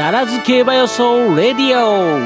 [0.00, 2.20] ダラズ競馬予想レディオ。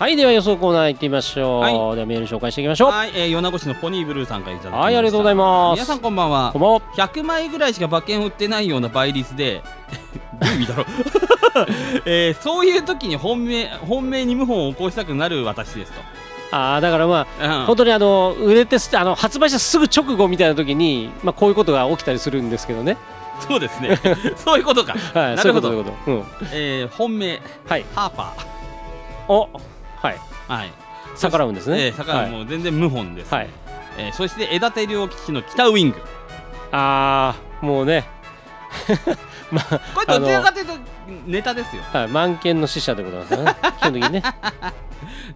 [0.00, 1.72] はいでは予想コーナー行ってみましょう、はい。
[1.94, 2.90] ではメール紹介していきましょう。
[2.90, 4.84] はい、えー、米子市のポニーブルーさんからいただきました。
[4.84, 5.78] はいありがとうございます。
[5.78, 6.50] 皆さんこんばんは。
[6.52, 6.80] こんばんは。
[6.96, 9.62] 100枚ぐらいしか馬券売ってないような倍率で
[10.42, 10.86] どういう意味だろう、
[12.04, 16.00] えー、そういう時に本命本命に謀反を起こしたくなる私ですと、
[16.52, 17.66] ああだからまあうん。
[17.66, 22.96] 本当にあの売れてすあの発売したすぐ直後みたいな時に、まあ、こういうことが起きたりするんですけどね、
[23.48, 23.98] そうですね。
[24.36, 25.68] そういうことか、はい、なるほど。
[25.68, 27.84] そういうことそうん、えー、本命はい。
[27.94, 28.34] ハーパ
[29.28, 29.48] お
[30.00, 30.18] はい。
[30.48, 30.72] ーはい。
[31.16, 31.86] 逆らうんですね。
[31.86, 32.28] えー、逆らう。
[32.28, 33.48] もう全然謀反です、はい。
[33.98, 35.96] えー、そして枝手両吉の北ウイング。
[36.72, 38.06] ああもうね
[39.52, 40.72] まあこれどちらかというと
[41.26, 41.82] ネタですよ。
[41.92, 43.56] はい、満件の死者でございますね。
[43.78, 44.22] 基本的にね。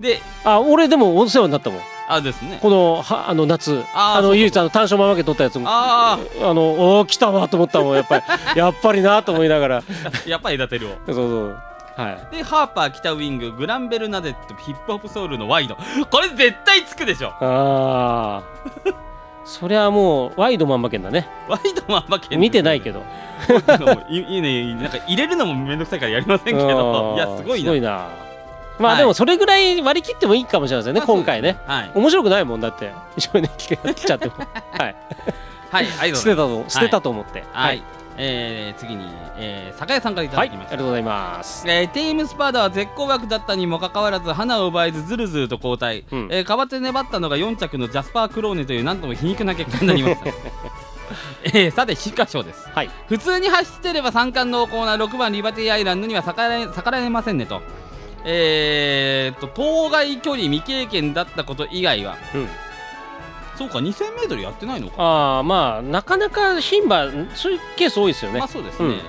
[0.00, 1.80] であ俺でもお世話になったもん。
[2.08, 2.58] あですね。
[2.62, 3.84] このはあの夏。
[3.94, 5.66] あの唯一あの単勝ママケ取ったやつも。
[5.68, 8.22] ああのおー来たわと思ったもんやっぱり。
[8.56, 9.76] やっぱりなと思いながら。
[9.78, 9.82] あ
[10.26, 11.58] やっぱり枝手両そうそう
[11.96, 12.36] はい。
[12.36, 15.76] でハーパー北ウインググランベルナデットヒップホップソウルのワイド。
[16.10, 17.28] これ絶対つくでしょ。
[17.40, 18.42] ああ
[19.46, 21.28] そりゃもうワイドマンマケンだね。
[21.48, 23.02] ワイドマン負け見てないけど。
[23.78, 24.74] どいいいね。
[24.74, 27.14] なんか入れるのもめんどくさいからやりませんけど。
[27.16, 27.64] いやすごいな。
[27.64, 28.08] すごいな。
[28.78, 28.98] まあ、はい。
[28.98, 31.56] でもそれぐらい割り切ってもいいかもしれませんね、まあ今回ね。
[31.64, 31.90] はい。
[31.94, 32.92] 面白くないもんだって。
[33.16, 34.34] 一緒に来ちゃっても。
[34.76, 34.96] はい。
[35.70, 37.44] はい 捨てたと捨てたと思って。
[37.52, 37.82] はい、
[38.18, 39.04] えー、次に、
[39.36, 41.68] えー、酒屋さんからいたはい、だきました、ありがとうございます。
[41.68, 46.28] えー、テイムスパーダは絶好枠だったにもかかわらず花を奪えずずるずると後退、うん。
[46.30, 50.26] えー、代わって粘ったのが4着のジャスパー・クローネというなんとも皮肉な結果になりました。
[51.44, 52.68] えー、さて菊花賞です。
[52.74, 57.62] はい、普通に走ってれば三冠濃厚な6番リバティアイランドには逆らえ逆らえませんねと。
[58.24, 62.48] えー、っと当該距離未経験だったこと以外はうん、
[63.56, 68.38] そうか 2000m やってないのか、ああ、まあ、なかなか牝馬、そういうケース多いですよね。
[68.38, 69.00] まあそうですね、うん。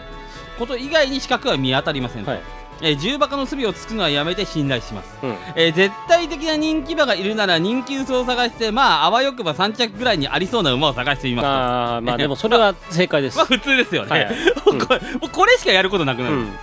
[0.59, 2.41] こと以外に資格は見当たりませんと、はい。
[2.81, 11.49] えー重馬鹿の隅をつくのはやめて信頼します、うん、えー絶対的な人気馬がいるなら人気薄を探してまああわよくば3着ぐらいにありそうな馬を探してみますと。
[11.49, 13.37] ああ、まあ、でも、それは正解です。
[13.39, 14.25] まあ普通ですよね、はい。
[14.25, 16.53] はいうこれしかやることなくなる、うん、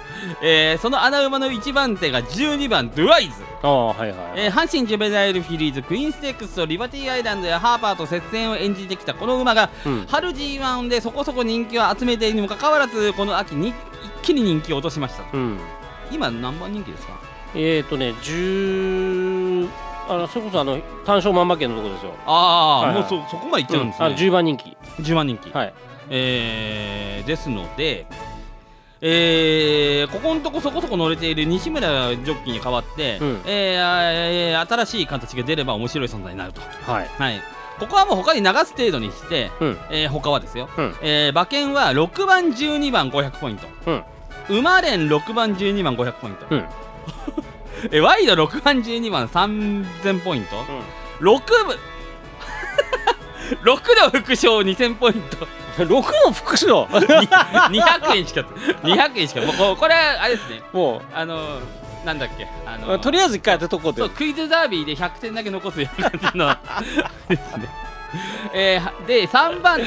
[0.43, 3.33] えーその穴馬の1番手が12番ドゥワイズ。
[3.63, 4.19] ああ、はいはい。
[4.37, 13.75] えー阪神ジュベナイルフィリーズクイーンステークスとリバティアイランドやハーパーと接戦を演じてきたこの馬がうん、春 G1 でそこそこ人気を集めているにもかかわらずこの秋に一
[14.23, 15.59] 気に人気を落としましたうん、
[16.11, 17.13] 今何番人気ですか？
[17.57, 19.69] えっ、ー、とね、十、
[20.09, 22.13] あの、それこそ、あの、単勝万馬券のところですよ。
[22.27, 23.01] ああ、はいはい。
[23.03, 24.77] もうそそこまでいっちゃうんですね、あの、十番人気。
[25.01, 25.75] 10万人気、はい。
[26.11, 28.07] えーですので
[29.07, 33.41] えーここのとこそこそこ乗れている西村ジョッキーに代わって、うん。
[33.45, 37.09] えー新しい形が出れば面白い存在になると、はい。
[37.19, 37.43] はい、
[37.79, 43.67] ここはもう他に流す程度にして、うん、えー他はですよ、うん、えー馬券は6番12番500ポイント、
[44.49, 44.59] うん。
[44.59, 46.65] 馬連6番12番500ポイント、うん、
[47.93, 50.57] えーワイド6番12番3000ポイント、
[51.21, 51.79] 6部6
[53.65, 53.77] の
[54.11, 55.47] 副賞2000ポイント。
[55.79, 55.89] うん。
[55.89, 56.85] 六の副賞？
[56.91, 58.41] 200円しか
[58.83, 60.63] 200円しかもうここれあれですね。
[60.73, 61.61] もあの
[62.05, 64.01] なんだっけあう、のとりあえず一回当てとこうと。
[64.01, 66.57] そうクイズダービーで100点だけ残すような感じの。
[67.29, 67.69] ですね。
[68.53, 69.81] えで3番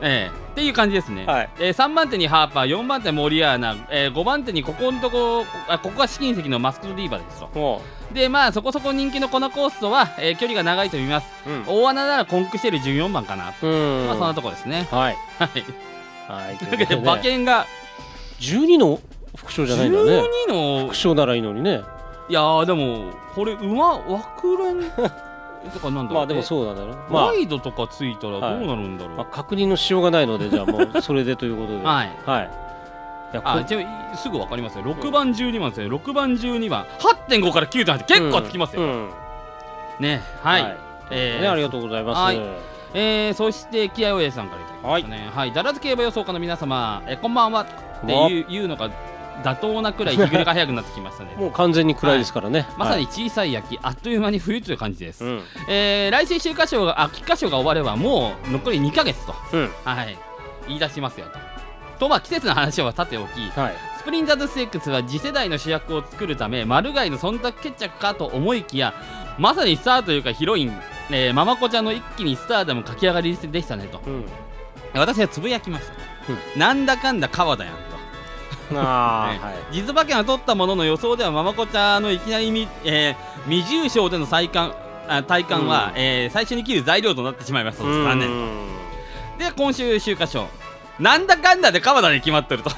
[0.00, 1.50] えーっていう感じですね、はい。
[1.60, 7.48] えー、3番手にハーパー4番手モリアーナ、えー、5番手にここのとこあここが試金石のマスクドリーバーですと。
[7.54, 7.80] も
[8.12, 11.64] でまあそこそこ人気のこのコースとは、えー距離が長いと見ますう、うん。
[11.66, 14.06] 大穴ならコンクシェル14番かな、うん。
[14.06, 15.16] まあそんなとこですねはい。
[15.38, 15.64] はい
[16.28, 16.56] はい。
[16.58, 17.66] とというわけで馬券が
[18.40, 19.00] 12の
[19.36, 20.22] 副賞じゃないんだね。
[20.48, 21.82] 12の副賞ならいいのにね。
[22.28, 24.90] いやーでもこれ馬枠連
[25.72, 26.96] とかなんだろうまあでもうそうなんだろう。
[27.10, 31.84] まあワ、イドとかついたらどうなるんだろう、まあ、確認のしようがないので、じゃあもうそれでということで。
[31.84, 32.50] は いはい。
[33.32, 34.84] あじゃあすぐ分かりますよ。
[34.84, 35.88] 6番12番ですね。
[35.88, 36.86] 6番12番。
[37.28, 39.10] 8.5から9.8って結構つきますよ、うん。
[40.00, 40.76] ねはい、はい。
[41.10, 42.18] えーね、ありがとうございます。
[42.18, 42.40] はい。
[42.94, 45.30] えー、そして気合おやさんからいただきましたね。
[45.30, 45.52] はい。
[45.52, 47.62] だらず競馬予想家の皆様えーこんばんは。
[47.62, 47.66] っ
[48.06, 48.90] ていう言うのが
[49.42, 51.34] 妥当なくらい日暮れが早くなってきましたね。
[51.38, 52.66] もう完全に暗いですからね。
[52.76, 53.12] まさにはい。
[53.12, 55.42] 小さい焼き、あっという間に冬という感じです、うん。
[55.68, 59.34] えー来週秋華賞が秋華賞が終わればもう残り2ヶ月と。
[59.52, 59.70] うん。
[59.84, 60.16] はい、
[60.66, 61.57] 言い出しますよと。
[61.98, 63.74] とまあ季節の話はさておきはい。
[63.98, 68.94] スプリンターズステークスは次世代の主役を作るためマルガイの忖度決着かと思いきや
[69.38, 70.72] まさにスターというかヒロイン、
[71.10, 74.00] えーママコちゃんの一気にスターダム駆け上がりでしたねと。
[74.06, 74.24] うん。
[74.94, 77.74] 私はつぶやきました、なんだかんだ川田やん
[78.72, 78.80] と。
[78.80, 79.54] ああ、 ねはい。
[79.72, 84.76] 実馬券は取ったものの予想ではママコちゃんのいきなりみ、えー未重賞での再冠
[85.08, 86.00] あ体感は、うん。
[86.00, 88.04] えー最初に切る材料となってしまいましたうん。
[88.04, 88.28] 残念。
[89.38, 90.48] で今週週刊賞
[90.98, 92.70] なんだかんだで川田で決まってると、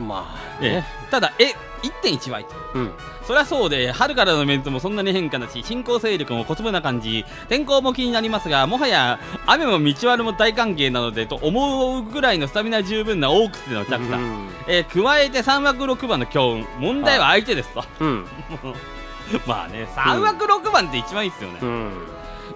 [0.00, 0.86] まあえね。
[1.08, 2.44] えただえ1.1倍。
[2.44, 2.92] とうん。
[3.26, 5.62] そりゃそうで春からのメンツもそんなに変化なし。
[5.62, 7.24] 進行勢力も小粒な感じ。
[7.48, 14.48] 天候も気になりますがもはや雨も道悪も大歓迎なのでと思うぐらいのスタミナ十分なオークスでの着座、うん。
[14.66, 16.66] えー加えて3枠6番の強運。
[16.78, 18.26] 問題は相手ですと、うん。
[19.46, 21.92] まあね3枠6番って一番いいですよね、うん。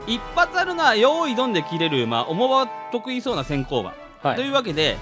[0.06, 3.96] 一発あるのは用意どんで切れる馬重馬得意そうな先行馬、と
[4.28, 4.40] はい。
[4.40, 4.96] いうわけで、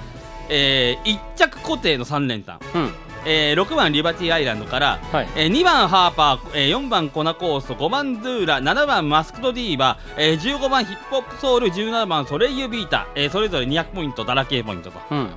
[0.48, 2.92] え1着固定の3連単、うん。
[3.24, 5.28] え6番リバティアイランドから、はい。
[5.36, 14.98] え2番ハーパー、え4番コナコースト5番ドゥーラ7番マスクドディーバ、えー15番ヒップホップソウル17番ソレイユビータ、えーそれぞれ200ポイントダラ系ポイントと。
[15.10, 15.30] うん。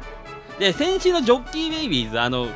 [0.60, 2.48] で先週のジョッキーベイビーズあの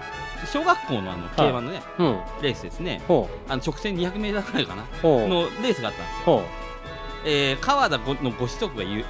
[0.52, 2.18] 小学校のあの競馬のね、うん。
[2.42, 3.02] レースですね。
[3.08, 4.84] ほあの直線 200m くらいかな。
[5.04, 6.44] のレースがあったんですよ、ほ
[7.26, 9.06] えー川田ごのご子息が優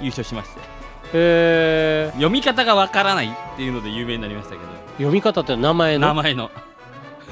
[0.00, 0.60] 優勝しまして。
[0.60, 0.75] う
[1.12, 4.62] へえ読み方がわからないっていうので有名になりましたけど。
[4.96, 6.06] 読み方って名前の？
[6.08, 6.50] 名前の、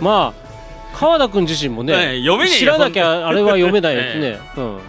[0.01, 0.45] まあ
[0.97, 4.77] 川田君自身もえねー読めね知らなきゃあれは読めないやつね うん。
[4.77, 4.81] っ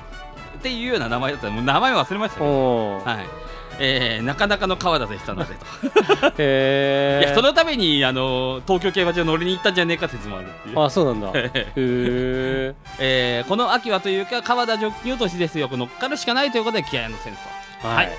[0.61, 3.45] ていうような名前だったらもう名前忘れましたけどはい。
[3.77, 11.27] えー、なかなかの川田でしたのでと、 へえいやそのためにあの東京競馬場乗りに行ったんじゃねえか説もあるっていう、あそうなんだ。
[11.37, 15.69] へええー この秋はというか川田ジョッキー落としですよ。
[15.69, 17.39] 乗っかるしかないということで気合のセンス
[17.81, 17.87] と。
[17.87, 18.11] はい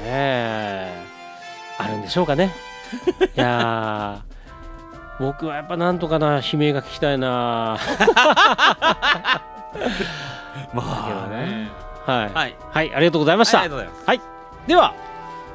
[0.00, 0.06] ね。
[0.06, 1.04] え
[1.78, 2.52] あるんでしょうかね。
[3.36, 4.30] いやー
[5.22, 7.78] 僕はやっぱなんとかな悲鳴が聞きたいな。
[10.74, 11.68] まけどね。
[12.06, 12.34] はい。
[12.34, 12.56] はい。
[12.70, 13.58] はいありがとうございました。
[13.58, 13.70] はい。
[14.66, 14.94] では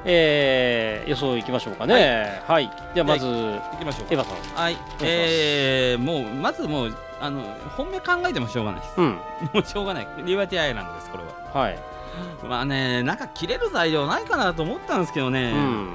[0.05, 2.41] えー予想いきましょうかね。
[2.47, 2.71] はい。
[2.93, 4.63] ではまず行きましょうエヴァさん。
[4.63, 4.77] はい。
[5.01, 7.41] えー、もうまずもうあの
[7.75, 8.93] 本命考えてもしょうがないです。
[8.97, 9.19] うん。
[9.53, 10.07] もうしょうがない。
[10.23, 11.61] リバティアイランドですこれは。
[11.61, 11.77] はい
[12.47, 15.89] まあねなんか切れる材料ないかなと思ったんですけどうね、ん。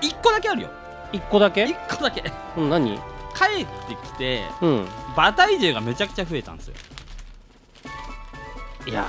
[0.00, 0.68] 一個だけあるよ。
[1.12, 1.64] 一個だけ？
[1.64, 2.22] 一個だけ。
[2.56, 2.98] うん何？
[3.34, 4.86] 帰ってきてうん。
[5.16, 6.74] 馬体重がめちゃくちゃ増えたんですよ。
[8.86, 9.04] いや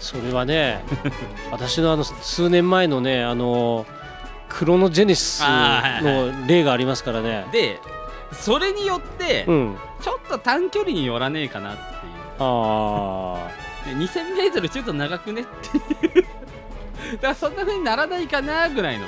[0.00, 0.84] それはね
[1.50, 3.86] 私のあの数年前のねあの
[4.50, 7.46] クロノジェネシスの例がありますからね。
[7.52, 7.80] で
[8.32, 9.76] それによってうん。
[10.02, 11.80] ちょっと短距離に寄らねえかなって
[12.38, 13.62] あいう。
[13.62, 16.24] で 2000m ちょっと長くねっていう。
[17.16, 19.04] だからそんな風にならないかなぐらいの、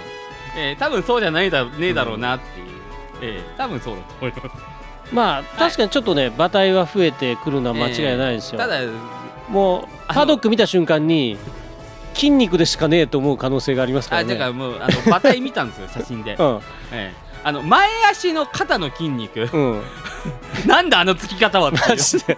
[0.56, 2.66] えー多分そうじゃないだねえだろうなっていう、
[3.22, 4.46] えー多分そうだと思います。
[4.46, 4.50] ー
[5.12, 8.80] まあ確かにちょっとね馬体は増えてくるのは間違いないですよ、ただ
[9.48, 11.38] もうパドック見た瞬間に
[12.14, 14.34] 筋肉でしかねえと思う可能性がありますからね。
[14.34, 16.60] あだからもうあの馬体見たんですよ写真で、 うん。
[16.92, 19.48] えーあの前足の肩の筋肉。
[19.52, 19.82] うん。
[20.66, 22.36] なんだあのつき方はマジで。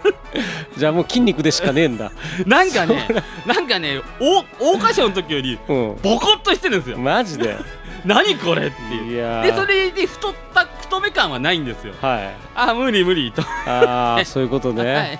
[0.77, 2.11] じゃあもう筋肉でしかねえんだ。
[2.45, 3.07] なんかね
[3.47, 5.95] なんかね大桜花賞の時よりうん。
[6.03, 6.99] ボコッとしてるんですよ。
[6.99, 7.57] マジで。
[8.05, 9.43] 何これっていう。
[9.43, 11.95] でそれで太った太め感はないんですよ。
[11.99, 12.29] はい。
[12.53, 15.19] あ無理無理と、ああ そういうことはね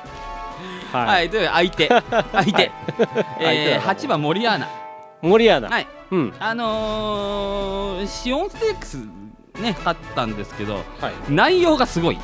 [0.94, 1.88] い、はい、はい、という相手。
[1.88, 2.71] 相手、相手
[3.39, 4.68] えー、だ8番森アナ。
[5.24, 5.68] 森アナ。
[5.68, 5.88] はい。
[6.12, 6.33] うん。
[6.39, 9.19] あのー、シオンステークス
[9.61, 10.83] ね勝ったんですけどはい。
[11.31, 12.19] 内容がすごい。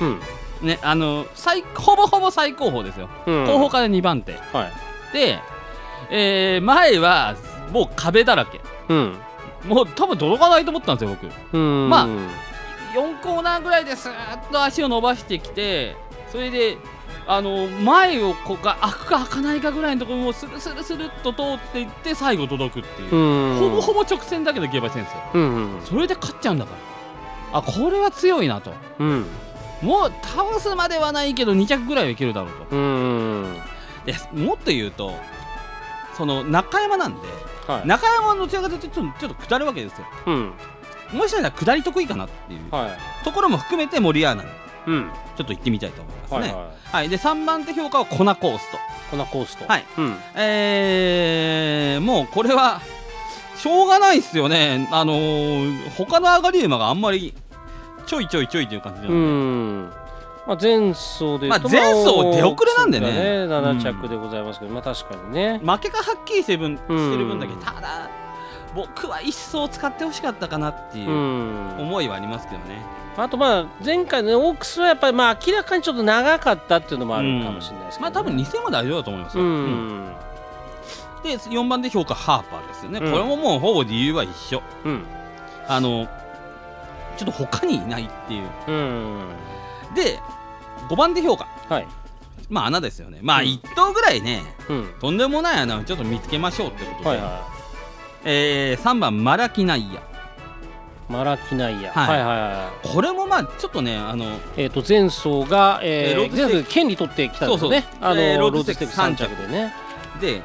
[0.00, 0.20] うん。
[0.62, 3.44] ねあの最ほぼほぼ最高峰ですよ、うん。
[3.44, 4.32] 後方から2番手。
[4.52, 4.70] は
[5.12, 5.12] い。
[5.12, 5.38] で、
[6.10, 7.36] えー、前は
[7.72, 8.60] もう壁だらけ。
[8.88, 9.14] うん。
[9.66, 11.56] もう多分届かないと思ったんですよ僕。
[11.56, 11.88] うん。
[11.88, 12.06] まあ
[12.94, 15.96] 4コーナーぐらいですーっと足を伸ばしてきて
[16.30, 16.78] それで
[17.30, 23.58] あの前をこうが開くか開かないかぐらいのところをスルスルスルっと通っていって最後届くっていう、うん。
[23.58, 25.82] ほぼほぼ直線だけど競馬してるんですようんうん。
[25.84, 26.72] それで勝っちゃうんだか
[27.52, 27.58] ら。
[27.58, 28.72] あこれは強いなと。
[28.98, 29.26] うん。
[29.82, 32.74] もう倒すまではないけど2着ぐらいはいけるだろうと。
[32.74, 33.56] うん
[34.06, 35.12] でもっと言うと
[36.16, 37.20] その中山なんで
[37.66, 37.86] はい。
[37.86, 40.06] 中山はどちらかというとちょっとちょっと下るわけですよ。
[40.26, 40.52] うん。
[41.12, 42.98] もしかしたら下り得意かなっていうはい。
[43.22, 44.48] ところも含めて森アナに
[44.88, 45.10] うん。
[45.36, 46.38] ちょっと行ってみたいと思いますね。
[46.38, 46.66] はいはい。
[46.92, 47.08] はい。
[47.08, 48.78] で3番手評価はコナコースト。
[49.10, 49.66] こんなコースト。
[49.66, 49.84] はい。
[49.96, 50.16] うん。
[50.36, 52.80] えー、もうこれは
[53.56, 54.88] しょうがないっすよね。
[54.92, 57.34] あのー、他の上がり馬があんまり
[58.06, 59.82] ちょいちょいちょいという感じなうので、ん。
[60.46, 63.46] まあ前走でまあ前走出遅れなんでね。
[63.46, 65.60] まあ7着でございますけどまあ確かにね。
[65.64, 68.08] 負けがはっきりしてる分してる分だけうんただ
[68.74, 71.76] 僕は一層使ってほしかったかなっていううん。
[71.78, 72.82] 思いはありますけどね。
[73.24, 78.12] あとまあ前回のねオークスはやっぱりまあ明らかにちょっと長かったっていうのもあるかもしれないですけどね。
[78.14, 79.46] まあ多分2000は大丈夫だと思いますうよ。
[79.46, 80.08] うん。
[80.08, 80.12] ん。
[81.24, 83.00] で4番で評価ハーパーですよね。
[83.02, 83.12] うん。
[83.12, 84.62] これももうほぼ理由は一緒。
[84.84, 85.02] うん。
[85.66, 86.06] あの
[87.16, 88.48] ちょっと他にいないっていう。
[88.68, 89.20] うん。
[89.94, 90.20] で
[90.88, 91.46] 5番で評価。
[91.68, 91.86] はい。
[92.48, 93.18] まあ穴ですよね。
[93.22, 93.46] まあうん。
[93.46, 94.94] 1頭ぐらいね、うん。
[95.00, 97.48] とんでもない穴をちょっと見つけましょうってことで、はいは
[98.24, 100.00] えー、3番マラキナイヤ。
[100.00, 100.07] い
[101.08, 102.18] マラキナイヤ、はい。
[102.18, 107.80] はいはいはいこれもまあちょっとねあのえー、と前走が、えーえー全部権利取ってきたんですよね。
[107.80, 108.10] そうそう。
[108.10, 109.74] あの、えーロードドステークステーク3着でね。
[110.20, 110.42] で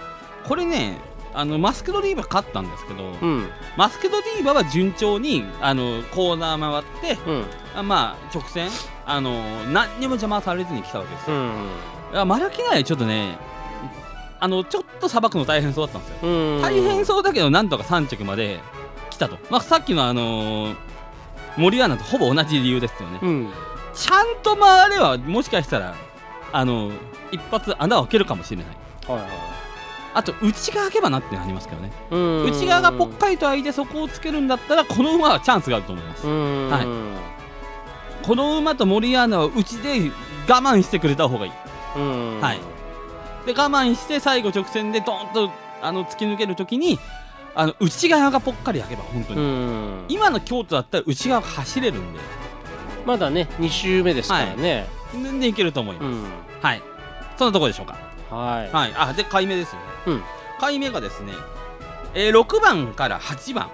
[0.48, 0.98] これね
[1.34, 3.48] あのマスクドディーバ勝ったんですけど、うん。
[3.75, 7.46] マスクドディーバは順調にあのコーナー回ってうん。
[7.75, 8.70] あまあ直線
[9.05, 9.34] あの
[9.65, 11.51] 何にも邪魔されずに来たわけですよ、うん
[12.13, 13.39] いやマラキナイヤちょっとね
[14.39, 16.29] あのちょっとさばくの大変そうだったんですよ。
[16.29, 18.83] うん大変そうだけどなんとか3着まで来
[19.27, 20.75] たと、まあ、さっきのあのー、
[21.58, 23.50] 森アナとほぼ同じ理由ですよね、うん。
[23.94, 25.96] ちゃんと回ればもしかしたら
[26.51, 26.92] あの
[27.32, 28.65] 一発穴を開けるかもしれない。
[29.08, 29.30] はいはい。
[30.15, 31.92] あと内側開けばなってありますけどね。
[32.12, 32.44] うん。
[32.46, 36.27] 内側がぽっかりと開いてそこをつけるんだったらこの馬はチャンスがあると思います。
[36.27, 36.70] うん。
[36.70, 36.88] はい。
[38.25, 40.12] この馬と森アナは内で
[40.48, 41.51] 我慢してくれた方がいい。
[41.96, 42.42] うん。
[42.42, 42.60] はい。
[43.46, 45.51] で我慢して最後直線でドーンと
[45.82, 47.00] あの突き抜けるときに
[47.55, 50.05] あの内側がぽっかり開けば本当うに、ん。
[50.10, 52.19] 今の京都だったら内側走れるんで。
[53.05, 56.24] まだね2周目ですからね、全然いけると思います、うん。
[56.62, 56.81] はい。
[57.38, 57.98] そんなところでしょうか。
[58.33, 58.93] はい、はい。
[58.95, 59.79] あで買い目ですよ。
[59.79, 60.24] ねうん。
[60.60, 61.33] 買い目がですね、
[62.13, 63.69] えー、6番から8番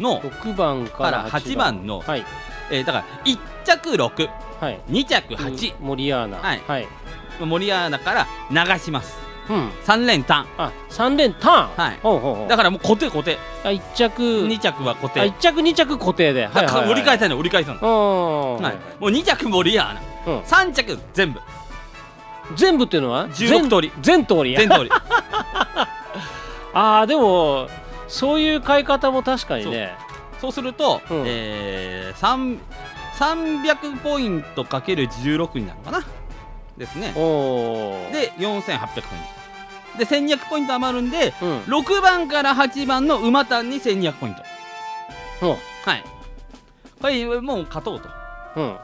[0.00, 2.24] の、6番かからら8番のはい。
[2.70, 4.28] えーだから1着62
[4.60, 4.80] はい。
[5.04, 6.38] 着8、森アナ。
[6.38, 6.62] はい。
[6.66, 6.88] はい、
[7.40, 9.68] 森アナから流しますうん。
[9.84, 10.46] 3連単。
[10.56, 11.98] あ三連ターンはい。
[12.02, 12.48] ほうほうほう。
[12.48, 13.38] だからもう固定固定。
[13.64, 14.22] あ一着。
[14.22, 15.20] 2着は固定。
[15.20, 16.48] あ一着二着固定で。
[16.52, 20.40] だから折り返せさない折り返さない、うん、はい、もう2着森アナうん。
[20.40, 21.40] 3着全部。
[22.56, 23.92] 全部っていうのは？16通り。
[24.02, 24.56] 全全通り。
[24.56, 24.90] 全通り。
[26.76, 27.68] ああでも
[28.08, 29.96] そういう買い方も確かにね。
[30.40, 30.52] そう。
[30.52, 31.22] すると、うん。
[31.26, 32.58] えー、3
[33.14, 36.04] 300ポイントかける16になるのかな
[36.76, 37.12] ですね。
[37.12, 39.22] で4800ポイン
[39.96, 41.58] トで1200ポイント余るんでうん。
[41.60, 44.42] 6番から8番の馬単に1200ポイント。
[45.42, 45.46] う。
[45.46, 45.56] んは
[45.94, 46.04] い。
[47.00, 48.08] これもう勝とうと。
[48.56, 48.76] うん。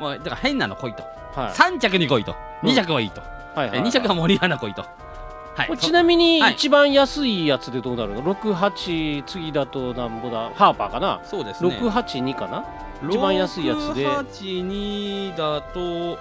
[0.00, 1.02] もうだから変なの来いと、
[1.34, 1.52] はい。
[1.52, 2.34] 3着に来いと。
[2.62, 2.70] うん。
[2.70, 3.26] 2着はいいと、は
[3.66, 4.82] いはいえ2着は森アナ来いと。
[4.82, 5.78] はい。
[5.78, 6.54] ちなみにはい。
[6.54, 10.50] 一番安いやつでどうなるの？68次だとなんぼだ？
[10.54, 11.20] ハーパーかな？
[11.24, 11.70] そうですね。
[11.70, 12.64] 682かな？
[13.08, 14.06] 一番安いやつで。
[14.06, 16.18] 682だと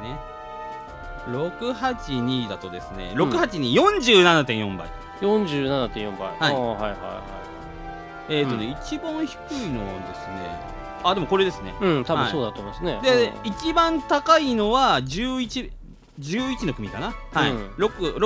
[0.00, 0.18] ね。
[1.28, 3.30] 682だとですね、うん。
[3.30, 4.88] 68247.4倍。
[5.20, 6.28] 47.4倍。
[6.38, 6.54] はい。
[6.54, 7.22] おーはいはいは
[8.28, 8.70] えっ、とね、うん。
[8.72, 10.70] 一番低いのはですね
[11.02, 11.74] あでもこれですね。
[11.80, 12.32] いうん多分はい。
[12.32, 13.00] そうだと思いますね。
[13.02, 13.50] で、うん。
[13.50, 15.70] 一番高いのは11
[16.20, 17.14] 11の組かな。
[17.32, 17.70] はい、うん。
[17.78, 18.16] 6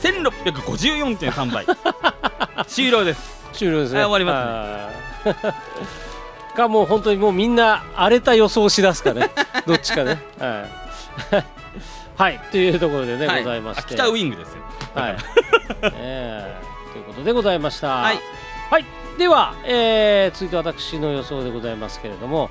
[0.00, 1.66] 68111654.3倍。
[2.66, 3.40] 終了です。
[3.52, 4.00] 終了ですね。
[4.00, 5.54] はい終わりますね
[6.60, 9.30] かもう本当にもうみんな荒れた予想しだすかね。
[9.66, 10.18] どっちかね。
[10.38, 10.66] は
[11.32, 11.44] い。
[12.16, 12.40] はい。
[12.50, 13.42] というところでね、はい。
[13.42, 13.94] ございまして。
[13.94, 14.62] あ北ウイングですよ。
[14.94, 15.16] はい、
[15.94, 16.56] え。
[16.90, 17.88] ーということでございました。
[17.88, 18.20] はい、
[18.70, 18.84] はい、
[19.18, 22.50] では、えー続いて私の予想でございますけれども。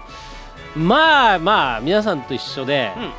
[0.75, 3.11] まあまあ皆さんと一緒で、うん。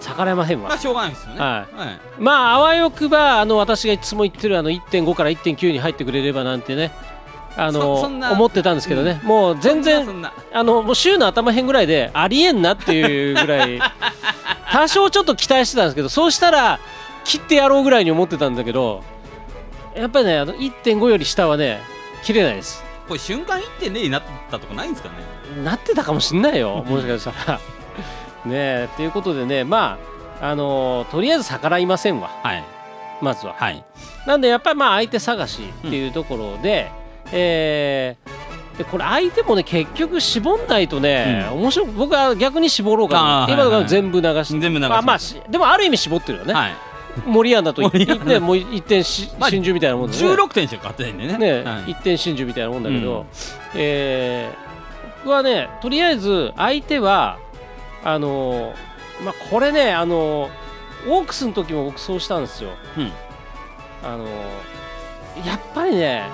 [0.00, 0.68] 逆らえませんわ。
[0.68, 1.40] まあしょうがないですよね。
[1.40, 1.76] はい。
[1.76, 2.00] はい。
[2.18, 6.92] まああわよくばあの私がいつも言ってるあの1.5から1.9に入ってくれればなんてね
[7.56, 10.06] あの思ってたんですけどね、もう全然
[10.52, 13.80] あのもう週の頭辺ぐらいでありえんなっていうぐらい。
[14.72, 16.80] 多少ちょっと期待してたんですけどそうしたら
[17.24, 19.04] 切ってやろうぐらいに思ってたんだけど
[19.94, 21.82] やっぱりねあの1.5より下はね
[22.22, 22.82] 切れないです。
[23.06, 25.62] これ瞬間1.0になったとかないんですかね？
[25.62, 27.60] なってたかもしんないよもしかしたら。
[28.46, 29.98] ねえということでねま
[30.40, 32.30] ああのとりあえず逆らいませんわ。
[32.42, 32.64] はい。
[33.20, 33.54] まずは。
[33.58, 33.84] はい。
[34.26, 36.90] なんでやっぱりまあ相手探しっていうところで、
[37.32, 38.42] えー
[38.78, 43.46] でこれ相手もね結局絞んないとね、面白く僕は逆に絞ろうかな。
[43.50, 44.54] 今のが全部流し。
[44.54, 46.72] て、全部流しまあまあしでもある意味絞ってるよね、はい。
[47.26, 48.24] 森アナと森アナ。
[48.24, 50.24] ねもう一点しまあ真珠みたいなもんでね。
[50.26, 51.36] 16点しか勝ってないんでね。
[51.36, 51.90] ね、はい。
[51.90, 53.26] 一点真珠みたいなもんだけど、うん。
[53.74, 54.72] えー
[55.24, 57.38] 僕はねとりあえず相手は
[58.02, 63.12] あのーまあこれねあのーオークスの時も僕そうしたんですよ、うん。
[64.02, 66.24] あのーやっぱりね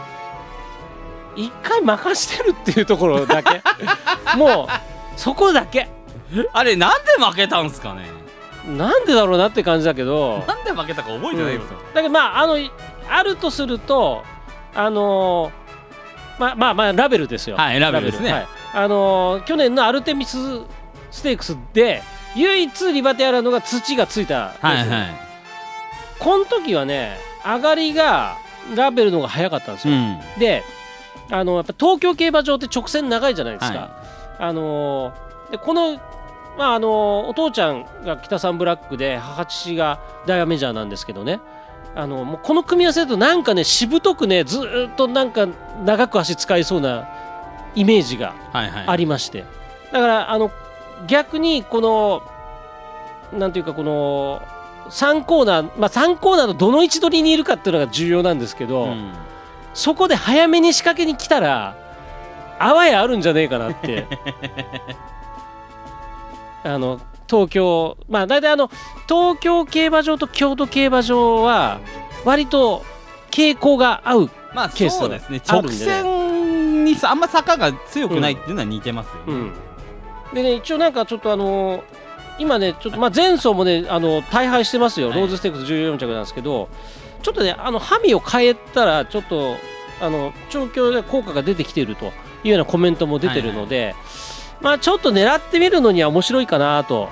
[1.38, 3.62] 一回任してるっていうところだけ。
[4.36, 5.88] もうそこだけ。
[6.52, 8.06] あれなんで負けたんすかね？
[8.76, 10.44] なんでだろうなって感じだけど。
[10.46, 12.58] なんで負けたか覚えてないですよだけどまああの
[13.08, 14.24] あるとすると
[14.74, 17.56] あのーまあまあまあラベルですよ。
[17.56, 18.32] はいラベルですね。
[18.32, 18.46] はい。
[18.74, 20.36] あのー去年のアルテミス
[21.10, 22.02] ステークスで
[22.34, 24.88] 唯一リバティアラのが土がついたはいはい。
[26.18, 28.36] この時はね上がりが
[28.74, 30.20] ラベルの方が早かったんですよ、うん。
[30.38, 30.62] で
[31.30, 35.98] あのやっぱ東京競馬場って直線長いじゃないですか、はあのーでこの
[36.58, 41.40] まああのお父ちゃんが北三ブラックで母父がダイヤメジャーなんですけどね。
[41.94, 45.48] あのもうこの組み合わせだとなんかねしぶとくねずーっとなんか
[45.84, 47.08] 長く足使いそうな
[47.74, 48.84] イメージがはいはい。
[48.88, 49.44] ありまして。
[49.92, 50.50] だからあの
[51.06, 52.22] 逆にこの
[53.32, 54.42] なんていうかこの
[54.90, 59.12] 3コーナーまあ3コーナーのどの位置取りにいるかっていうのが重要なんですけど、うん
[59.78, 61.76] そこで早めに仕掛けに来たら
[62.58, 64.06] あわやあるんじゃねえかなって。
[66.64, 68.68] あの東京まあ大体あの
[69.08, 71.78] 東京競馬場と京都競馬場は
[72.24, 72.84] 割と
[73.30, 75.40] 傾向が合う、まあケースそうですね。
[75.48, 79.52] 直線にさあんま坂が強くないっていうのは似てますよね、うん、
[80.34, 81.84] でね一応なんかちょっとあの
[82.40, 85.20] 今ねちょっとまあ前走もねあの大敗してますよ、はい。
[85.20, 86.68] ローズステークス14着なんですけど
[87.22, 89.56] ちょっとねあのハミを変えたらちょっと
[90.00, 92.06] あの調教で効果が出てきていると
[92.44, 93.94] いうようなコメントも出てるので、
[94.60, 97.08] まあちょっと狙ってみるのには面白いかなと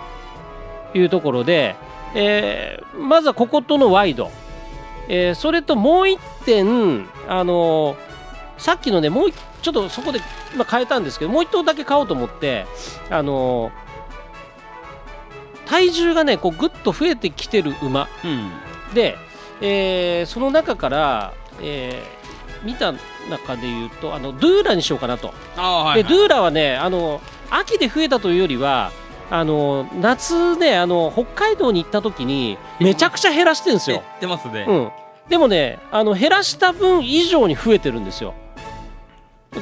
[0.94, 1.74] いうところで、
[2.14, 4.30] えーまずはこことのワイド、
[5.08, 7.96] えーそれともう一点あの
[8.56, 10.20] さっきのねもう一ちょっとそこで、
[10.56, 12.66] まあ、変えたんですけどもう一頭だけ買おうと思って
[13.10, 13.72] あの
[15.66, 18.08] 体重がねこうぐっと増えてきてる馬。
[18.24, 18.50] うん。
[18.94, 19.18] で、
[19.60, 22.16] えーその中から、えー
[22.64, 22.92] 見た
[23.30, 25.32] 中で言うとあのドゥーラにしようかなと。
[25.56, 27.20] ああはい、でドゥーラはねあの
[27.50, 28.90] 秋で増えたというよりは
[29.30, 34.02] あの夏ねあの北海道に行った時にめちゃくちゃ減らしてるんですよ。
[34.04, 34.90] 言ってますね、うん、
[35.28, 38.34] でもねあの減らした分以上に増えてるんですよ。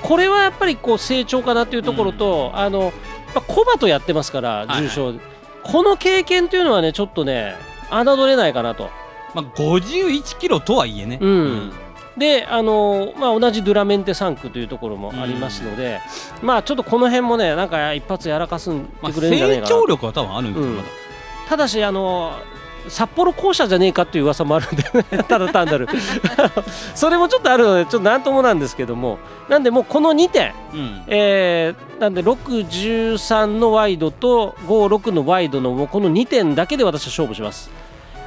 [0.03, 2.93] これはやっぱりこう成長かなというところと、あのやっ
[3.35, 5.15] ぱコバとやってますからいはい重賞、
[5.63, 7.55] この経験というのはねちょっとね
[7.91, 8.91] 侮れないかなと。
[9.35, 11.19] まあ51キロとはいえね。
[11.21, 11.73] うん。
[12.17, 16.01] であのまあ、同じドゥラメンテ3区というところもありますので、
[16.43, 20.77] まあちょっとこの辺もねなんか一発やらかすんまあ、てくれるんじゃない成かな、長力は多分あるんですよ、うん。
[20.77, 20.89] まだ
[21.49, 22.39] ただしあの
[22.89, 24.85] 札幌校舎じゃねえかっていう噂もあるんで
[25.25, 25.89] ただ単なる。
[26.95, 29.19] それもちょっとあるのでちょっとなんともなんですけども。
[29.49, 31.03] なんでもうこの2点、うん。
[31.07, 37.71] えーなんで613のワイドと56のワイドのもうこの2点だけで私は勝負します、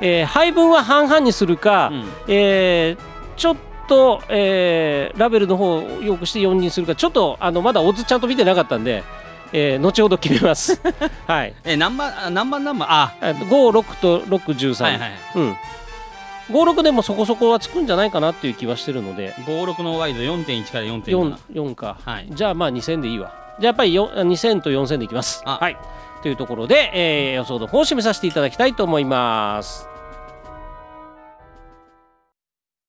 [0.01, 2.05] えー配分は半々にするか、うん。
[2.27, 3.55] えーちょっ
[3.87, 9.03] と、えーラベルの方をよくして4にするかちょっとあのまだオッズちゃんと見てなかったんで、
[9.53, 10.81] えー後ほど決めます。
[11.27, 11.53] はい。
[11.63, 12.87] え何番あ何番何番？
[12.91, 13.13] あ。
[13.21, 15.55] えっと56と613、はいはいうん。
[16.49, 19.33] 56でもそこそこはつくんじゃないかなっていう気はしてるので。
[19.45, 22.27] 56のワイド4.1から4.7 4, 4か、はい。
[22.31, 23.31] じゃあまあ2000でいいわ。
[23.59, 25.41] じゃあやっぱりよ2000と4000でいきます。
[25.45, 25.57] あ。
[25.59, 25.77] はい
[26.21, 29.96] というところで、えー予想の方を締めさせていただきたいと思います。